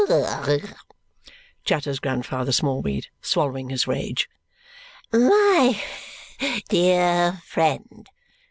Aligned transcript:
U 0.01 0.07
u 0.09 0.15
u 0.15 0.23
ugh!" 0.23 0.75
chatters 1.63 1.99
Grandfather 1.99 2.51
Smallweed, 2.51 3.09
swallowing 3.21 3.69
his 3.69 3.85
rage. 3.85 4.27
"My 5.13 5.79
dear 6.69 7.39
friend!" 7.45 8.09